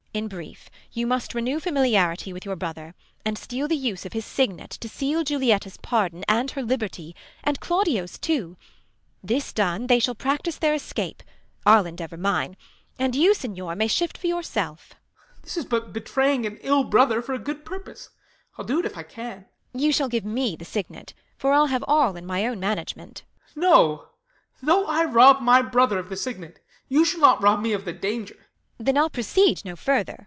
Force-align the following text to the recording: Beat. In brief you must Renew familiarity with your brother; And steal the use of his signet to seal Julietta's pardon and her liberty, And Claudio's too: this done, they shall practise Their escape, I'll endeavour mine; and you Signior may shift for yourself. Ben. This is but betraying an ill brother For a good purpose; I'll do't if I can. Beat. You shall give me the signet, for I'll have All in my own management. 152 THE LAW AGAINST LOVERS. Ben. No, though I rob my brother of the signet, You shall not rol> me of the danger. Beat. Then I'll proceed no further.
Beat. 0.13 0.17
In 0.23 0.27
brief 0.27 0.69
you 0.91 1.07
must 1.07 1.33
Renew 1.33 1.57
familiarity 1.61 2.33
with 2.33 2.43
your 2.43 2.57
brother; 2.57 2.95
And 3.23 3.37
steal 3.37 3.69
the 3.69 3.77
use 3.77 4.05
of 4.05 4.11
his 4.11 4.25
signet 4.25 4.71
to 4.81 4.89
seal 4.89 5.23
Julietta's 5.23 5.77
pardon 5.77 6.25
and 6.27 6.51
her 6.51 6.61
liberty, 6.63 7.15
And 7.45 7.61
Claudio's 7.61 8.19
too: 8.19 8.57
this 9.23 9.53
done, 9.53 9.87
they 9.87 9.99
shall 9.99 10.13
practise 10.13 10.57
Their 10.57 10.73
escape, 10.73 11.23
I'll 11.65 11.85
endeavour 11.85 12.17
mine; 12.17 12.57
and 12.99 13.15
you 13.15 13.33
Signior 13.33 13.73
may 13.73 13.87
shift 13.87 14.17
for 14.17 14.27
yourself. 14.27 14.89
Ben. 14.89 14.97
This 15.43 15.55
is 15.55 15.63
but 15.63 15.93
betraying 15.93 16.45
an 16.45 16.57
ill 16.59 16.83
brother 16.83 17.21
For 17.21 17.31
a 17.31 17.39
good 17.39 17.63
purpose; 17.63 18.09
I'll 18.57 18.65
do't 18.65 18.85
if 18.85 18.97
I 18.97 19.03
can. 19.03 19.45
Beat. 19.71 19.81
You 19.81 19.91
shall 19.93 20.09
give 20.09 20.25
me 20.25 20.57
the 20.57 20.65
signet, 20.65 21.13
for 21.37 21.53
I'll 21.53 21.67
have 21.67 21.85
All 21.87 22.17
in 22.17 22.25
my 22.25 22.45
own 22.45 22.59
management. 22.59 23.23
152 23.53 23.61
THE 23.61 23.65
LAW 23.65 23.77
AGAINST 23.77 23.85
LOVERS. 23.85 24.59
Ben. 24.59 24.67
No, 24.67 24.73
though 24.73 24.87
I 24.91 25.05
rob 25.09 25.41
my 25.41 25.61
brother 25.61 25.99
of 25.99 26.09
the 26.09 26.17
signet, 26.17 26.59
You 26.89 27.05
shall 27.05 27.21
not 27.21 27.41
rol> 27.41 27.55
me 27.55 27.71
of 27.71 27.85
the 27.85 27.93
danger. 27.93 28.33
Beat. 28.33 28.47
Then 28.87 28.97
I'll 28.97 29.11
proceed 29.11 29.63
no 29.63 29.75
further. 29.75 30.17